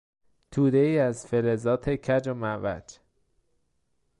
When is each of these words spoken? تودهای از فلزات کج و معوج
تودهای 0.51 0.99
از 0.99 1.25
فلزات 1.27 1.89
کج 1.89 2.27
و 2.29 2.33
معوج 2.33 2.83